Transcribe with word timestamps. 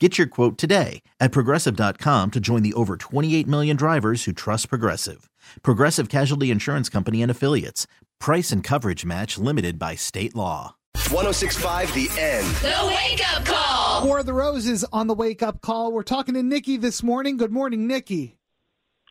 Get 0.00 0.18
your 0.18 0.26
quote 0.26 0.58
today 0.58 1.02
at 1.20 1.30
progressive.com 1.30 2.32
to 2.32 2.40
join 2.40 2.62
the 2.64 2.74
over 2.74 2.96
28 2.96 3.46
million 3.46 3.76
drivers 3.76 4.24
who 4.24 4.32
trust 4.32 4.68
Progressive. 4.68 5.30
Progressive 5.62 6.08
Casualty 6.08 6.50
Insurance 6.50 6.88
Company 6.88 7.22
and 7.22 7.30
Affiliates. 7.30 7.86
Price 8.18 8.50
and 8.50 8.64
coverage 8.64 9.04
match 9.04 9.38
limited 9.38 9.78
by 9.78 9.94
state 9.94 10.34
law. 10.34 10.74
1065 11.10 11.94
The 11.94 12.08
End. 12.18 12.46
The 12.56 12.86
Wake 12.88 13.36
Up 13.36 13.44
Call. 13.44 14.06
War 14.06 14.18
of 14.18 14.26
the 14.26 14.32
Roses 14.32 14.84
on 14.92 15.06
the 15.06 15.14
wake 15.14 15.42
up 15.42 15.60
call. 15.60 15.92
We're 15.92 16.02
talking 16.02 16.34
to 16.34 16.42
Nikki 16.42 16.76
this 16.76 17.02
morning. 17.04 17.36
Good 17.36 17.52
morning, 17.52 17.86
Nikki. 17.86 18.36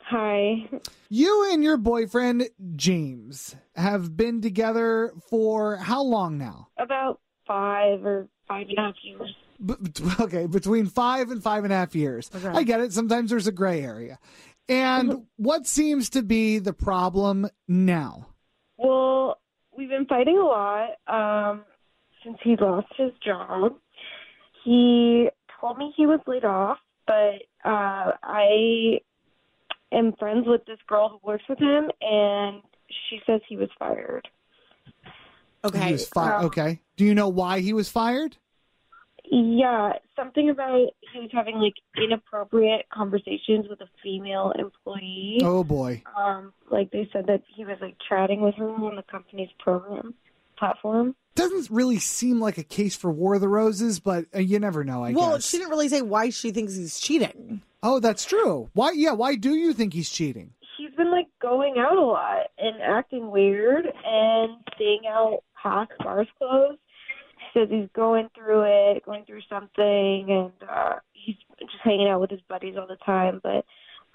Hi. 0.02 0.67
You 1.09 1.50
and 1.54 1.64
your 1.64 1.78
boyfriend, 1.78 2.50
James, 2.76 3.56
have 3.76 4.17
been 4.17 4.42
together 4.42 5.14
for 5.30 5.78
how 5.78 6.04
long 6.04 6.38
now? 6.38 6.67
About 6.78 7.22
five 7.48 8.06
or 8.06 8.28
five 8.50 8.67
and 8.67 8.78
a 8.78 8.81
half 8.81 8.95
years. 9.02 9.34
B- 9.64 9.76
okay, 10.20 10.46
between 10.48 10.88
five 10.88 11.32
and 11.32 11.42
five 11.44 11.64
and 11.64 11.73
a 11.73 11.76
half 11.76 11.96
years. 11.96 12.30
I 12.46 12.64
get 12.64 12.80
it. 12.80 12.94
Sometimes 12.94 13.30
there's 13.30 13.48
a 13.48 13.52
gray 13.52 13.82
area. 13.84 14.20
And 14.70 15.26
what 15.36 15.68
seems 15.68 16.10
to 16.12 16.22
be 16.23 16.60
the 16.60 16.72
problem 16.73 17.50
now? 17.68 18.28
Well, 18.78 19.40
we've 19.78 19.90
been 19.90 20.06
fighting 20.06 20.38
a 20.38 20.45
lot 20.45 20.90
um, 21.08 21.64
since 22.23 22.38
he 22.44 22.56
lost 22.56 22.88
his 22.98 23.12
job. 23.26 23.73
He 24.64 25.30
told 25.60 25.78
me 25.78 25.94
he 25.98 26.06
was 26.06 26.22
laid 26.28 26.45
off, 26.45 26.78
but 27.06 27.42
uh, 27.66 28.12
I 28.23 29.00
am 29.92 30.14
friends 30.17 30.45
with 30.48 30.62
this 30.66 30.80
girl 30.88 31.10
who 31.10 31.28
works 31.28 31.44
with 31.50 31.60
him, 31.60 31.90
and 32.02 32.62
she 33.10 33.20
says 33.26 33.42
he 33.50 33.58
was 33.58 33.70
fired. 33.78 34.28
Okay. 35.66 35.78
He 35.78 35.84
Okay. 35.84 35.92
was 35.94 36.08
fi- 36.08 36.36
um, 36.38 36.45
okay. 36.45 36.80
Do 36.95 37.04
you 37.06 37.14
know 37.16 37.28
why 37.30 37.60
he 37.60 37.73
was 37.73 37.90
fired? 37.90 38.38
Yeah, 39.26 39.94
something 40.16 40.50
about 40.50 40.90
he 41.14 41.20
was 41.20 41.30
having 41.32 41.56
like 41.56 41.76
inappropriate 41.98 42.86
conversations 42.94 43.68
with 43.70 43.82
a 43.82 43.88
female 44.04 44.54
employee. 44.58 45.40
Oh 45.42 45.64
boy. 45.64 46.04
Um, 46.18 46.54
like 46.70 46.92
they 46.92 47.10
said 47.14 47.28
that 47.28 47.42
he 47.56 47.66
was 47.66 47.78
like 47.82 47.96
chatting 48.08 48.42
with 48.42 48.56
her 48.56 48.70
on 48.70 48.96
the 48.96 49.04
company's 49.04 49.50
program 49.60 50.14
platform. 50.58 51.16
Doesn't 51.36 51.72
really 51.72 52.00
seem 52.00 52.39
like 52.39 52.58
a 52.58 52.64
case 52.64 52.95
for 52.95 53.12
War 53.12 53.36
of 53.36 53.42
the 53.42 53.48
Roses, 53.48 54.00
but 54.00 54.26
uh, 54.36 54.39
you 54.39 54.60
never 54.60 54.83
know, 54.83 55.04
I 55.04 55.12
guess 55.12 55.20
well, 55.20 55.33
guess. 55.33 55.50
she 55.50 55.58
didn't 55.58 55.72
really 55.72 55.89
say 55.89 56.02
why 56.02 56.30
she 56.30 56.52
thinks 56.52 56.76
he's 56.76 57.00
cheating. 57.00 57.62
Oh, 57.82 58.00
that's 58.00 58.26
true. 58.26 58.70
Why? 58.73 58.92
Yeah. 58.92 59.14
Why 59.14 59.36
do 59.36 59.56
you 59.56 59.73
think 59.73 59.94
he's 59.94 60.10
cheating? 60.10 60.54
He's 60.78 60.94
been 60.95 61.12
like 61.12 61.28
going 61.42 61.76
out 61.78 61.98
a 61.98 62.02
lot 62.02 62.48
and 62.58 62.82
acting 62.82 63.32
weird 63.32 63.86
and 63.86 64.58
staying 64.76 65.02
out 65.10 65.44
past 65.62 65.92
bars 66.00 66.28
closed. 66.38 66.80
He 67.53 67.59
says 67.59 67.69
he's 67.69 67.89
going 67.95 68.30
through 68.36 68.64
it, 68.95 69.05
going 69.05 69.25
through 69.25 69.41
something, 69.49 70.25
and 70.30 70.69
uh, 70.69 70.95
he's 71.14 71.36
just 71.59 71.71
hanging 71.83 72.08
out 72.09 72.19
with 72.21 72.31
his 72.31 72.41
buddies 72.49 72.75
all 72.77 72.87
the 72.87 72.97
time. 73.05 73.39
But 73.43 73.64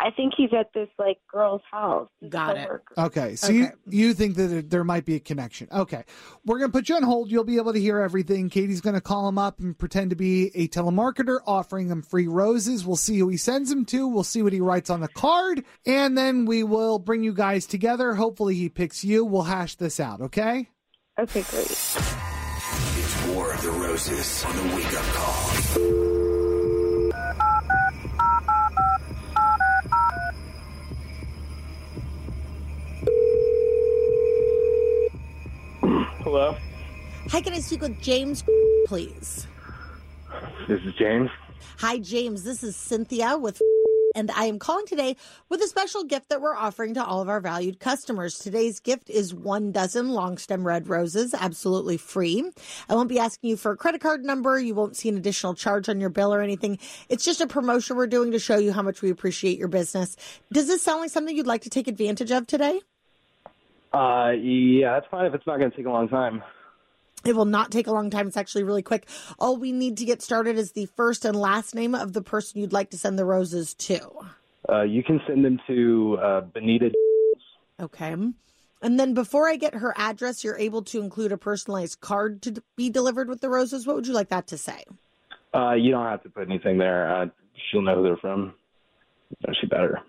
I 0.00 0.10
think 0.10 0.34
he's 0.36 0.50
at 0.52 0.72
this 0.72 0.88
like 0.98 1.18
girl's 1.30 1.62
house. 1.70 2.08
this 2.20 2.30
Got 2.30 2.56
it. 2.56 2.68
Okay, 2.96 3.34
so 3.36 3.50
you 3.52 3.64
Okay. 3.66 3.74
you 3.88 4.14
think 4.14 4.36
that 4.36 4.46
there- 4.48 4.62
there 4.62 4.84
might 4.84 5.04
be 5.04 5.14
a 5.16 5.20
connection? 5.20 5.68
Okay, 5.72 6.04
we're 6.44 6.58
gonna 6.58 6.70
put 6.72 6.88
you 6.88 6.96
on 6.96 7.02
hold. 7.02 7.30
You'll 7.30 7.42
be 7.44 7.56
able 7.56 7.72
to 7.72 7.80
hear 7.80 8.00
everything. 8.00 8.48
Katie's 8.48 8.80
gonna 8.80 9.00
call 9.00 9.28
him 9.28 9.38
up 9.38 9.58
and 9.60 9.76
pretend 9.78 10.10
to 10.10 10.16
be 10.16 10.50
a 10.54 10.68
telemarketer, 10.68 11.38
offering 11.46 11.88
him 11.88 12.02
free 12.02 12.28
roses. 12.28 12.84
We'll 12.86 12.96
see 12.96 13.18
who 13.18 13.28
he 13.28 13.36
sends 13.36 13.70
them 13.70 13.84
to. 13.86 14.06
We'll 14.08 14.22
see 14.24 14.42
what 14.42 14.52
he 14.52 14.60
writes 14.60 14.88
on 14.90 15.00
the 15.00 15.08
card, 15.08 15.64
and 15.86 16.16
then 16.18 16.44
we 16.44 16.62
will 16.64 16.98
bring 16.98 17.22
you 17.24 17.32
guys 17.32 17.66
together. 17.66 18.14
Hopefully, 18.14 18.54
he 18.56 18.68
picks 18.68 19.04
you. 19.04 19.24
We'll 19.24 19.42
hash 19.42 19.76
this 19.76 19.98
out. 20.00 20.20
Okay. 20.20 20.68
Okay, 21.18 21.42
great. 21.50 22.27
It's 23.68 23.76
War 23.76 23.84
of 23.84 24.04
the 24.04 24.10
Roses 24.10 24.44
on 24.46 24.56
the 24.56 24.76
Wake 24.76 24.94
Up 24.94 25.04
Call. 25.12 26.68
Hello, 36.22 36.56
Hi, 37.30 37.40
can 37.42 37.52
I 37.52 37.60
speak 37.60 37.82
with 37.82 38.00
James, 38.00 38.42
please? 38.86 39.46
this 40.66 40.80
is 40.82 40.94
James. 40.94 41.30
Hi, 41.78 41.98
James. 41.98 42.42
This 42.44 42.62
is 42.62 42.74
Cynthia 42.76 43.36
with. 43.36 43.60
And 44.14 44.30
I 44.30 44.44
am 44.44 44.58
calling 44.58 44.86
today 44.86 45.16
with 45.48 45.60
a 45.60 45.66
special 45.66 46.04
gift 46.04 46.28
that 46.28 46.40
we're 46.40 46.56
offering 46.56 46.94
to 46.94 47.04
all 47.04 47.20
of 47.20 47.28
our 47.28 47.40
valued 47.40 47.80
customers. 47.80 48.38
Today's 48.38 48.80
gift 48.80 49.10
is 49.10 49.34
one 49.34 49.72
dozen 49.72 50.10
long 50.10 50.38
stem 50.38 50.66
red 50.66 50.88
roses, 50.88 51.34
absolutely 51.34 51.96
free. 51.96 52.50
I 52.88 52.94
won't 52.94 53.08
be 53.08 53.18
asking 53.18 53.50
you 53.50 53.56
for 53.56 53.72
a 53.72 53.76
credit 53.76 54.00
card 54.00 54.24
number. 54.24 54.58
You 54.58 54.74
won't 54.74 54.96
see 54.96 55.08
an 55.08 55.16
additional 55.16 55.54
charge 55.54 55.88
on 55.88 56.00
your 56.00 56.10
bill 56.10 56.34
or 56.34 56.40
anything. 56.40 56.78
It's 57.08 57.24
just 57.24 57.40
a 57.40 57.46
promotion 57.46 57.96
we're 57.96 58.06
doing 58.06 58.32
to 58.32 58.38
show 58.38 58.58
you 58.58 58.72
how 58.72 58.82
much 58.82 59.02
we 59.02 59.10
appreciate 59.10 59.58
your 59.58 59.68
business. 59.68 60.16
Does 60.52 60.66
this 60.66 60.82
sound 60.82 61.00
like 61.00 61.10
something 61.10 61.36
you'd 61.36 61.46
like 61.46 61.62
to 61.62 61.70
take 61.70 61.88
advantage 61.88 62.30
of 62.30 62.46
today? 62.46 62.80
Uh, 63.92 64.30
yeah, 64.38 64.94
that's 64.94 65.06
fine 65.10 65.26
if 65.26 65.34
it's 65.34 65.46
not 65.46 65.58
going 65.58 65.70
to 65.70 65.76
take 65.76 65.86
a 65.86 65.90
long 65.90 66.08
time. 66.08 66.42
It 67.24 67.34
will 67.34 67.44
not 67.44 67.70
take 67.70 67.86
a 67.86 67.92
long 67.92 68.10
time. 68.10 68.28
It's 68.28 68.36
actually 68.36 68.64
really 68.64 68.82
quick. 68.82 69.08
All 69.38 69.56
we 69.56 69.72
need 69.72 69.96
to 69.98 70.04
get 70.04 70.22
started 70.22 70.56
is 70.56 70.72
the 70.72 70.86
first 70.86 71.24
and 71.24 71.36
last 71.36 71.74
name 71.74 71.94
of 71.94 72.12
the 72.12 72.22
person 72.22 72.60
you'd 72.60 72.72
like 72.72 72.90
to 72.90 72.98
send 72.98 73.18
the 73.18 73.24
roses 73.24 73.74
to. 73.74 74.10
Uh, 74.68 74.82
you 74.82 75.02
can 75.02 75.20
send 75.26 75.44
them 75.44 75.60
to 75.66 76.18
uh, 76.22 76.40
Benita. 76.42 76.92
Okay. 77.80 78.14
And 78.80 79.00
then 79.00 79.14
before 79.14 79.48
I 79.48 79.56
get 79.56 79.74
her 79.74 79.92
address, 79.96 80.44
you're 80.44 80.58
able 80.58 80.82
to 80.84 81.00
include 81.00 81.32
a 81.32 81.36
personalized 81.36 82.00
card 82.00 82.42
to 82.42 82.62
be 82.76 82.90
delivered 82.90 83.28
with 83.28 83.40
the 83.40 83.48
roses. 83.48 83.86
What 83.86 83.96
would 83.96 84.06
you 84.06 84.12
like 84.12 84.28
that 84.28 84.46
to 84.48 84.58
say? 84.58 84.84
Uh, 85.54 85.72
you 85.72 85.90
don't 85.90 86.06
have 86.06 86.22
to 86.22 86.28
put 86.28 86.48
anything 86.48 86.78
there. 86.78 87.10
Uh, 87.10 87.26
she'll 87.70 87.82
know 87.82 87.96
who 87.96 88.02
they're 88.04 88.16
from. 88.18 88.54
No, 89.46 89.52
she 89.60 89.66
better. 89.66 90.00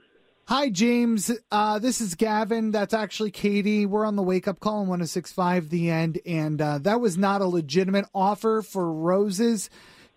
Hi, 0.49 0.69
James. 0.69 1.29
Uh, 1.51 1.77
this 1.77 2.01
is 2.01 2.15
Gavin. 2.15 2.71
That's 2.71 2.95
actually 2.95 3.29
Katie. 3.29 3.85
We're 3.85 4.03
on 4.03 4.15
the 4.15 4.23
wake 4.23 4.47
up 4.47 4.59
call 4.59 4.77
on 4.77 4.87
1065 4.87 5.69
The 5.69 5.91
End. 5.91 6.19
And 6.25 6.59
uh, 6.59 6.79
that 6.79 6.99
was 6.99 7.19
not 7.19 7.41
a 7.41 7.45
legitimate 7.45 8.07
offer 8.15 8.63
for 8.63 8.91
roses 8.91 9.69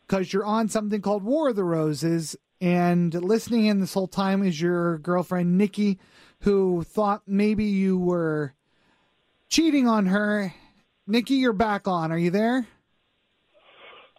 because 0.06 0.32
you're 0.32 0.46
on 0.46 0.70
something 0.70 1.02
called 1.02 1.22
War 1.22 1.50
of 1.50 1.56
the 1.56 1.64
Roses. 1.64 2.34
And 2.62 3.12
listening 3.12 3.66
in 3.66 3.80
this 3.80 3.92
whole 3.92 4.08
time 4.08 4.42
is 4.42 4.58
your 4.58 4.96
girlfriend, 5.00 5.58
Nikki, 5.58 5.98
who 6.40 6.82
thought 6.82 7.20
maybe 7.26 7.66
you 7.66 7.98
were 7.98 8.54
cheating 9.50 9.86
on 9.86 10.06
her. 10.06 10.54
Nikki, 11.06 11.34
you're 11.34 11.52
back 11.52 11.86
on. 11.86 12.10
Are 12.10 12.16
you 12.16 12.30
there? 12.30 12.66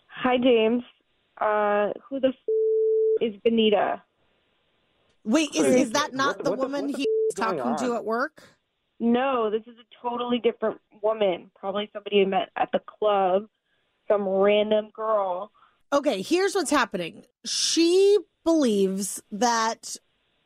Hi, 0.10 0.38
James. 0.38 0.84
Uh, 1.42 1.88
who 2.08 2.20
the 2.20 2.28
f- 2.28 3.20
is 3.20 3.34
Benita? 3.44 4.04
Wait, 5.26 5.56
is, 5.56 5.76
is 5.76 5.92
that 5.92 6.14
not 6.14 6.38
what- 6.38 6.44
the 6.44 6.50
what 6.52 6.60
woman 6.60 6.88
what 6.88 6.96
he 6.96 7.06
was 7.08 7.36
talking 7.36 7.88
to 7.88 7.96
at 7.96 8.04
work? 8.06 8.44
No, 9.00 9.50
this 9.50 9.64
is 9.68 9.76
a 9.80 10.08
totally 10.08 10.40
different 10.40 10.80
woman. 11.02 11.52
Probably 11.56 11.90
somebody 11.92 12.22
I 12.22 12.26
met 12.26 12.50
at 12.56 12.70
the 12.72 12.80
club. 12.80 13.48
Some 14.08 14.28
random 14.28 14.90
girl. 14.94 15.52
Okay, 15.92 16.22
here's 16.22 16.56
what's 16.56 16.72
happening. 16.72 17.26
She 17.46 18.18
believes 18.44 19.22
that 19.32 19.96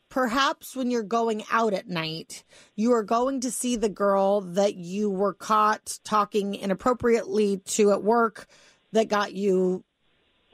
perhaps 0.09 0.75
when 0.75 0.89
you're 0.91 1.03
going 1.03 1.43
out 1.51 1.73
at 1.73 1.87
night, 1.87 2.43
you 2.75 2.93
are 2.93 3.03
going 3.03 3.41
to 3.41 3.51
see 3.51 3.75
the 3.75 3.89
girl 3.89 4.41
that 4.41 4.75
you 4.75 5.09
were 5.09 5.33
caught 5.33 5.99
talking 6.03 6.55
inappropriately 6.55 7.57
to 7.65 7.91
at 7.91 8.03
work 8.03 8.47
that 8.91 9.07
got 9.07 9.33
you 9.33 9.83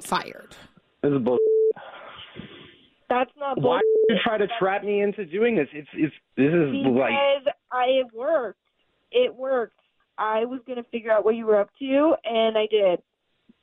fired. 0.01 0.55
This 1.01 1.11
is 1.11 1.19
bull. 1.21 1.37
That's 3.13 3.31
not 3.37 3.57
Why 3.61 3.79
bullshit. 3.79 4.07
did 4.09 4.15
you 4.15 4.19
try 4.23 4.37
to 4.39 4.47
trap 4.59 4.83
me 4.83 5.01
into 5.01 5.25
doing 5.25 5.55
this? 5.55 5.67
It's 5.73 5.87
it's 5.93 6.13
this 6.35 6.47
is 6.47 6.73
like 6.85 7.11
Because 7.11 7.53
I 7.71 7.85
it 8.01 8.07
worked. 8.13 8.59
It 9.11 9.35
worked. 9.35 9.79
I 10.17 10.45
was 10.45 10.61
gonna 10.67 10.83
figure 10.91 11.11
out 11.11 11.23
what 11.25 11.35
you 11.35 11.45
were 11.45 11.59
up 11.59 11.69
to, 11.79 12.15
and 12.23 12.57
I 12.57 12.67
did. 12.69 13.01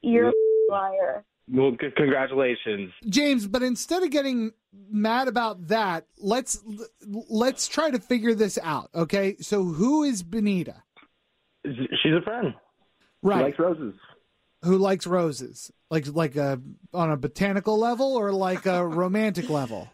You're 0.02 0.28
a 0.28 0.32
liar. 0.70 1.24
well, 1.48 1.72
c- 1.80 1.88
congratulations. 1.96 2.92
James, 3.08 3.46
but 3.46 3.62
instead 3.62 4.02
of 4.02 4.10
getting 4.10 4.52
mad 4.90 5.26
about 5.28 5.68
that, 5.68 6.06
let's 6.18 6.62
let's 7.28 7.66
try 7.68 7.90
to 7.90 7.98
figure 7.98 8.34
this 8.34 8.58
out. 8.62 8.90
Okay, 8.94 9.36
so 9.40 9.64
who 9.64 10.04
is 10.04 10.22
Benita? 10.22 10.76
She's 11.64 12.14
a 12.18 12.22
friend. 12.22 12.54
Right, 13.22 13.38
She 13.38 13.42
likes 13.44 13.58
roses. 13.58 13.94
Who 14.62 14.78
likes 14.78 15.06
roses? 15.06 15.70
Like 15.90 16.06
like 16.08 16.36
a 16.36 16.60
on 16.92 17.10
a 17.10 17.16
botanical 17.16 17.78
level 17.78 18.16
or 18.16 18.32
like 18.32 18.66
a 18.66 18.86
romantic 18.86 19.48
level? 19.48 19.88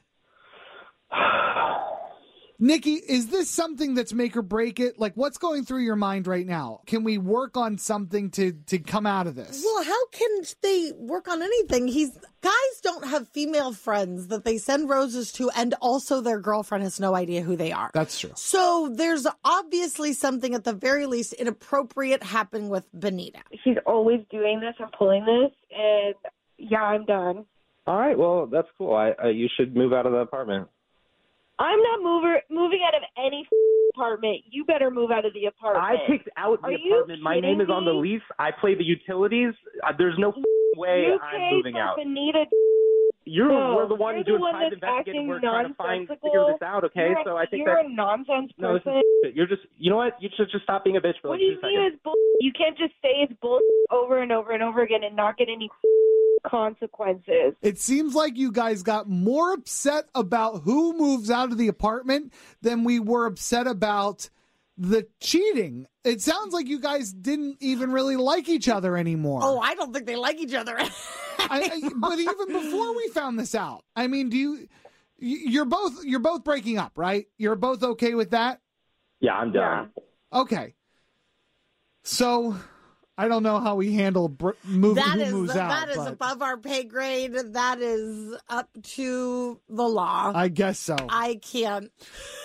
Nikki, 2.58 2.92
is 2.94 3.28
this 3.28 3.50
something 3.50 3.94
that's 3.94 4.12
make 4.12 4.36
or 4.36 4.42
break 4.42 4.80
it? 4.80 4.98
Like, 4.98 5.12
what's 5.14 5.38
going 5.38 5.64
through 5.64 5.82
your 5.82 5.96
mind 5.96 6.26
right 6.26 6.46
now? 6.46 6.80
Can 6.86 7.04
we 7.04 7.18
work 7.18 7.56
on 7.56 7.78
something 7.78 8.30
to 8.32 8.52
to 8.66 8.78
come 8.78 9.06
out 9.06 9.26
of 9.26 9.34
this? 9.34 9.62
Well, 9.64 9.84
how 9.84 10.06
can 10.08 10.42
they 10.62 10.92
work 10.96 11.28
on 11.28 11.42
anything? 11.42 11.86
He's 11.88 12.16
guys 12.40 12.80
don't 12.82 13.06
have 13.06 13.28
female 13.28 13.72
friends 13.72 14.28
that 14.28 14.44
they 14.44 14.56
send 14.58 14.88
roses 14.88 15.32
to, 15.32 15.50
and 15.50 15.74
also 15.82 16.20
their 16.20 16.40
girlfriend 16.40 16.84
has 16.84 16.98
no 16.98 17.14
idea 17.14 17.42
who 17.42 17.56
they 17.56 17.72
are. 17.72 17.90
That's 17.92 18.18
true. 18.18 18.32
So 18.36 18.90
there's 18.92 19.26
obviously 19.44 20.12
something 20.12 20.54
at 20.54 20.64
the 20.64 20.72
very 20.72 21.06
least 21.06 21.34
inappropriate 21.34 22.22
happening 22.22 22.68
with 22.68 22.86
Benita. 22.98 23.40
She's 23.64 23.76
always 23.86 24.20
doing 24.30 24.60
this 24.60 24.74
and 24.78 24.90
pulling 24.92 25.26
this, 25.26 25.52
and 25.76 26.14
yeah, 26.56 26.82
I'm 26.82 27.04
done. 27.04 27.44
All 27.86 27.98
right, 27.98 28.18
well 28.18 28.46
that's 28.46 28.68
cool. 28.78 28.94
I, 28.94 29.12
I 29.22 29.28
you 29.28 29.48
should 29.56 29.76
move 29.76 29.92
out 29.92 30.06
of 30.06 30.12
the 30.12 30.18
apartment. 30.18 30.68
I'm 31.58 31.80
not 31.82 32.02
mover, 32.02 32.42
moving 32.50 32.80
out 32.86 32.94
of 32.94 33.02
any 33.16 33.48
apartment. 33.94 34.44
You 34.50 34.64
better 34.64 34.90
move 34.90 35.10
out 35.10 35.24
of 35.24 35.32
the 35.32 35.46
apartment. 35.46 35.84
I 35.84 36.10
picked 36.10 36.28
out 36.36 36.60
the 36.60 36.68
Are 36.68 36.74
apartment. 36.74 37.22
My 37.22 37.40
name 37.40 37.60
is 37.60 37.68
on 37.70 37.84
the 37.84 37.92
lease. 37.92 38.22
I 38.38 38.50
pay 38.50 38.74
the 38.74 38.84
utilities. 38.84 39.54
Uh, 39.82 39.92
there's 39.96 40.16
no 40.18 40.34
way 40.76 41.06
you 41.08 41.18
I'm 41.18 41.54
moving 41.54 41.76
out. 41.76 41.96
Benita. 41.96 42.44
You're 43.24 43.48
No, 43.48 43.74
we're 43.74 43.88
the 43.88 43.94
one 43.96 44.22
doing 44.22 44.38
the 44.38 44.38
one 44.38 44.52
private 44.52 44.78
that's 44.80 45.02
investigating 45.02 45.26
acting 45.26 45.28
work 45.28 45.42
trying 45.42 45.66
to 45.66 45.74
find 45.74 46.06
figure 46.06 46.46
this 46.46 46.62
out. 46.62 46.84
Okay, 46.84 47.10
You're, 47.10 47.24
so 47.24 47.36
I 47.36 47.46
think 47.46 47.66
you're 47.66 47.74
that 47.74 47.90
a 47.90 47.92
nonsense 47.92 48.52
no, 48.56 48.74
this 48.74 48.84
person. 48.84 49.02
is, 49.26 49.34
you're 49.34 49.48
just 49.48 49.62
you 49.78 49.90
know 49.90 49.96
what? 49.96 50.14
You 50.22 50.30
should 50.36 50.46
just 50.52 50.62
stop 50.62 50.84
being 50.84 50.96
a 50.96 51.00
bitch 51.00 51.18
for 51.20 51.34
what 51.34 51.34
like 51.34 51.40
do 51.40 51.44
you 51.46 51.58
mean 51.58 51.74
seconds. 51.74 51.98
it's 51.98 52.02
bull? 52.04 52.14
You 52.38 52.52
can't 52.54 52.78
just 52.78 52.94
say 53.02 53.26
it's 53.26 53.32
bull 53.42 53.58
over 53.90 54.22
and 54.22 54.30
over 54.30 54.52
and 54.52 54.62
over 54.62 54.82
again 54.82 55.02
and 55.02 55.16
not 55.16 55.38
get 55.38 55.48
any 55.50 55.68
consequences. 56.44 57.54
It 57.62 57.78
seems 57.78 58.14
like 58.14 58.36
you 58.36 58.50
guys 58.52 58.82
got 58.82 59.08
more 59.08 59.52
upset 59.52 60.04
about 60.14 60.62
who 60.62 60.92
moves 60.96 61.30
out 61.30 61.52
of 61.52 61.58
the 61.58 61.68
apartment 61.68 62.32
than 62.62 62.84
we 62.84 62.98
were 63.00 63.26
upset 63.26 63.66
about 63.66 64.28
the 64.78 65.06
cheating. 65.20 65.86
It 66.04 66.20
sounds 66.20 66.52
like 66.52 66.68
you 66.68 66.78
guys 66.80 67.12
didn't 67.12 67.56
even 67.60 67.90
really 67.92 68.16
like 68.16 68.48
each 68.48 68.68
other 68.68 68.96
anymore. 68.96 69.40
Oh, 69.42 69.58
I 69.58 69.74
don't 69.74 69.92
think 69.92 70.06
they 70.06 70.16
like 70.16 70.38
each 70.38 70.54
other. 70.54 70.76
I, 71.38 71.70
I, 71.84 71.90
but 71.96 72.18
even 72.18 72.48
before 72.48 72.94
we 72.96 73.08
found 73.08 73.38
this 73.38 73.54
out, 73.54 73.84
I 73.94 74.06
mean, 74.06 74.28
do 74.28 74.36
you? 74.36 74.68
you- 75.18 75.48
You're 75.48 75.64
both 75.64 76.04
you're 76.04 76.20
both 76.20 76.44
breaking 76.44 76.76
up, 76.78 76.92
right? 76.96 77.26
You're 77.38 77.56
both 77.56 77.82
okay 77.82 78.14
with 78.14 78.30
that? 78.30 78.60
Yeah, 79.20 79.32
I'm 79.34 79.50
done. 79.52 79.90
Okay. 80.32 80.74
So, 82.02 82.56
I 83.18 83.28
don't 83.28 83.42
know 83.42 83.58
how 83.60 83.76
we 83.76 83.92
handle 83.92 84.28
br- 84.28 84.50
moving 84.64 84.96
that 84.96 85.14
who 85.16 85.22
is 85.22 85.32
moves 85.32 85.56
out. 85.56 85.68
that 85.70 85.88
is 85.88 85.96
but 85.96 86.12
above 86.12 86.42
our 86.42 86.56
pay 86.58 86.84
grade. 86.84 87.32
That 87.34 87.80
is 87.80 88.36
up 88.48 88.68
to 88.82 89.60
the 89.68 89.88
law. 89.88 90.32
I 90.34 90.48
guess 90.48 90.78
so. 90.78 90.96
I 91.08 91.36
can't. 91.36 91.90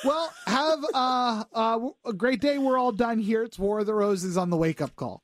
Well, 0.06 0.34
have 0.48 0.80
uh, 0.94 1.44
uh, 1.54 1.80
a 2.06 2.14
great 2.14 2.40
day. 2.42 2.58
We're 2.58 2.78
all 2.78 2.94
done 2.94 3.20
here. 3.20 3.44
It's 3.44 3.60
War 3.60 3.80
of 3.80 3.86
the 3.86 3.94
Roses 3.94 4.38
on 4.38 4.50
the 4.50 4.58
wake 4.58 4.82
up 4.82 4.96
call. 4.96 5.24